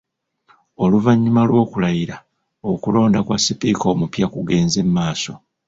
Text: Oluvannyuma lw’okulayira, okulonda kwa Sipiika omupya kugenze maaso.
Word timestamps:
Oluvannyuma 0.83 1.41
lw’okulayira, 1.49 2.17
okulonda 2.71 3.19
kwa 3.25 3.37
Sipiika 3.45 3.85
omupya 3.93 4.27
kugenze 4.33 4.79
maaso. 4.95 5.33